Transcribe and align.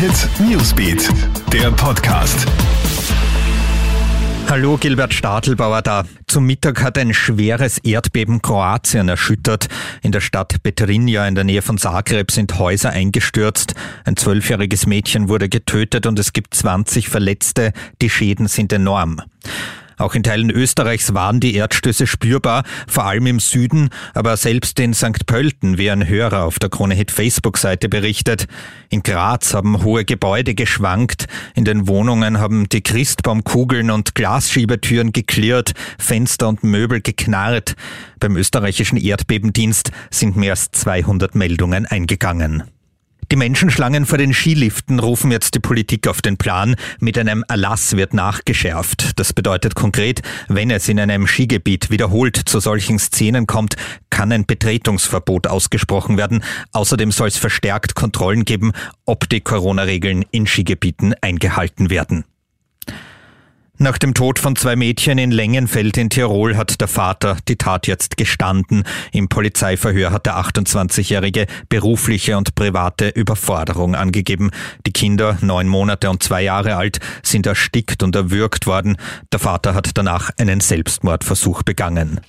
Hit 0.00 0.30
Newsbeat, 0.40 1.10
der 1.52 1.70
Podcast. 1.72 2.46
Hallo, 4.48 4.78
Gilbert 4.78 5.12
Stadelbauer 5.12 5.82
da. 5.82 6.06
Zum 6.26 6.46
Mittag 6.46 6.82
hat 6.82 6.96
ein 6.96 7.12
schweres 7.12 7.76
Erdbeben 7.76 8.40
Kroatien 8.40 9.10
erschüttert. 9.10 9.68
In 10.00 10.10
der 10.10 10.22
Stadt 10.22 10.62
Petrinja 10.62 11.28
in 11.28 11.34
der 11.34 11.44
Nähe 11.44 11.60
von 11.60 11.76
Zagreb 11.76 12.30
sind 12.30 12.58
Häuser 12.58 12.88
eingestürzt. 12.88 13.74
Ein 14.06 14.16
zwölfjähriges 14.16 14.86
Mädchen 14.86 15.28
wurde 15.28 15.50
getötet 15.50 16.06
und 16.06 16.18
es 16.18 16.32
gibt 16.32 16.54
20 16.54 17.10
Verletzte. 17.10 17.74
Die 18.00 18.08
Schäden 18.08 18.48
sind 18.48 18.72
enorm. 18.72 19.20
Auch 20.00 20.14
in 20.14 20.22
Teilen 20.22 20.48
Österreichs 20.48 21.12
waren 21.12 21.40
die 21.40 21.54
Erdstöße 21.54 22.06
spürbar, 22.06 22.64
vor 22.88 23.04
allem 23.04 23.26
im 23.26 23.38
Süden, 23.38 23.90
aber 24.14 24.38
selbst 24.38 24.80
in 24.80 24.94
St. 24.94 25.26
Pölten, 25.26 25.76
wie 25.76 25.90
ein 25.90 26.08
Hörer 26.08 26.44
auf 26.44 26.58
der 26.58 26.70
Krone 26.70 26.94
Hit 26.94 27.10
Facebook-Seite 27.10 27.90
berichtet. 27.90 28.46
In 28.88 29.02
Graz 29.02 29.52
haben 29.52 29.84
hohe 29.84 30.06
Gebäude 30.06 30.54
geschwankt, 30.54 31.26
in 31.54 31.66
den 31.66 31.86
Wohnungen 31.86 32.40
haben 32.40 32.66
die 32.70 32.80
Christbaumkugeln 32.80 33.90
und 33.90 34.14
Glasschiebetüren 34.14 35.12
geklirrt, 35.12 35.74
Fenster 35.98 36.48
und 36.48 36.64
Möbel 36.64 37.02
geknarrt. 37.02 37.76
Beim 38.20 38.38
österreichischen 38.38 38.96
Erdbebendienst 38.96 39.90
sind 40.10 40.34
mehr 40.34 40.52
als 40.52 40.70
200 40.72 41.34
Meldungen 41.34 41.84
eingegangen. 41.84 42.62
Die 43.30 43.36
Menschenschlangen 43.36 44.06
vor 44.06 44.18
den 44.18 44.34
Skiliften 44.34 44.98
rufen 44.98 45.30
jetzt 45.30 45.54
die 45.54 45.60
Politik 45.60 46.08
auf 46.08 46.20
den 46.20 46.36
Plan. 46.36 46.74
Mit 46.98 47.16
einem 47.16 47.44
Erlass 47.46 47.96
wird 47.96 48.12
nachgeschärft. 48.12 49.20
Das 49.20 49.32
bedeutet 49.32 49.76
konkret, 49.76 50.22
wenn 50.48 50.68
es 50.72 50.88
in 50.88 50.98
einem 50.98 51.28
Skigebiet 51.28 51.90
wiederholt 51.90 52.36
zu 52.36 52.58
solchen 52.58 52.98
Szenen 52.98 53.46
kommt, 53.46 53.76
kann 54.10 54.32
ein 54.32 54.46
Betretungsverbot 54.46 55.46
ausgesprochen 55.46 56.16
werden. 56.16 56.42
Außerdem 56.72 57.12
soll 57.12 57.28
es 57.28 57.36
verstärkt 57.36 57.94
Kontrollen 57.94 58.44
geben, 58.44 58.72
ob 59.04 59.28
die 59.28 59.40
Corona-Regeln 59.40 60.24
in 60.32 60.48
Skigebieten 60.48 61.14
eingehalten 61.20 61.88
werden. 61.88 62.24
Nach 63.82 63.96
dem 63.96 64.12
Tod 64.12 64.38
von 64.38 64.56
zwei 64.56 64.76
Mädchen 64.76 65.16
in 65.16 65.30
Längenfeld 65.30 65.96
in 65.96 66.10
Tirol 66.10 66.54
hat 66.54 66.82
der 66.82 66.86
Vater 66.86 67.38
die 67.48 67.56
Tat 67.56 67.86
jetzt 67.86 68.18
gestanden. 68.18 68.84
Im 69.10 69.30
Polizeiverhör 69.30 70.12
hat 70.12 70.26
der 70.26 70.36
28-Jährige 70.36 71.46
berufliche 71.70 72.36
und 72.36 72.54
private 72.54 73.08
Überforderung 73.08 73.94
angegeben. 73.94 74.50
Die 74.86 74.92
Kinder, 74.92 75.38
neun 75.40 75.66
Monate 75.66 76.10
und 76.10 76.22
zwei 76.22 76.42
Jahre 76.42 76.76
alt, 76.76 77.00
sind 77.22 77.46
erstickt 77.46 78.02
und 78.02 78.14
erwürgt 78.14 78.66
worden. 78.66 78.98
Der 79.32 79.38
Vater 79.38 79.72
hat 79.72 79.92
danach 79.94 80.28
einen 80.36 80.60
Selbstmordversuch 80.60 81.62
begangen. 81.62 82.20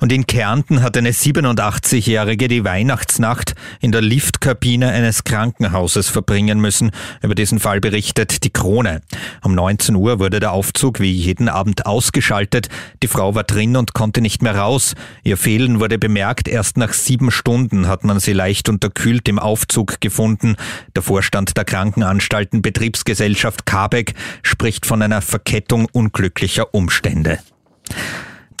Und 0.00 0.12
in 0.12 0.26
Kärnten 0.26 0.82
hat 0.82 0.96
eine 0.96 1.10
87-Jährige 1.10 2.46
die 2.46 2.64
Weihnachtsnacht 2.64 3.54
in 3.80 3.90
der 3.90 4.00
Liftkabine 4.00 4.90
eines 4.90 5.24
Krankenhauses 5.24 6.08
verbringen 6.08 6.60
müssen. 6.60 6.92
Über 7.20 7.34
diesen 7.34 7.58
Fall 7.58 7.80
berichtet 7.80 8.44
die 8.44 8.50
Krone. 8.50 9.00
Um 9.42 9.54
19 9.54 9.96
Uhr 9.96 10.20
wurde 10.20 10.38
der 10.38 10.52
Aufzug 10.52 11.00
wie 11.00 11.10
jeden 11.10 11.48
Abend 11.48 11.86
ausgeschaltet. 11.86 12.68
Die 13.02 13.08
Frau 13.08 13.34
war 13.34 13.42
drin 13.42 13.76
und 13.76 13.92
konnte 13.92 14.20
nicht 14.20 14.40
mehr 14.40 14.56
raus. 14.56 14.94
Ihr 15.24 15.36
Fehlen 15.36 15.80
wurde 15.80 15.98
bemerkt. 15.98 16.46
Erst 16.46 16.76
nach 16.76 16.92
sieben 16.92 17.32
Stunden 17.32 17.88
hat 17.88 18.04
man 18.04 18.20
sie 18.20 18.32
leicht 18.32 18.68
unterkühlt 18.68 19.28
im 19.28 19.40
Aufzug 19.40 20.00
gefunden. 20.00 20.54
Der 20.94 21.02
Vorstand 21.02 21.56
der 21.56 21.64
Krankenanstalten 21.64 22.62
Betriebsgesellschaft 22.62 23.66
Kabeck 23.66 24.14
spricht 24.42 24.86
von 24.86 25.02
einer 25.02 25.22
Verkettung 25.22 25.88
unglücklicher 25.90 26.72
Umstände. 26.72 27.40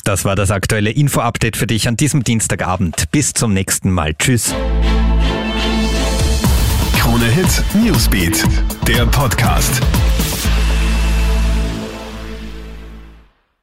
Das 0.08 0.24
war 0.24 0.36
das 0.36 0.50
aktuelle 0.50 0.88
Info-Update 0.88 1.54
für 1.54 1.66
dich 1.66 1.86
an 1.86 1.94
diesem 1.94 2.24
Dienstagabend. 2.24 3.10
Bis 3.10 3.34
zum 3.34 3.52
nächsten 3.52 3.90
Mal. 3.90 4.14
Tschüss. 4.14 4.54
Krone 6.98 7.26
Hit 7.26 7.62
Newsbeat, 7.74 8.42
der 8.86 9.04
Podcast. 9.04 9.82